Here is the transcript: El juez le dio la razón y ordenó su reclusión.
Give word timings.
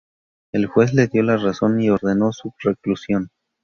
El 0.51 0.65
juez 0.65 0.95
le 0.95 1.05
dio 1.05 1.21
la 1.21 1.37
razón 1.37 1.79
y 1.79 1.91
ordenó 1.91 2.31
su 2.31 2.51
reclusión. 2.57 3.29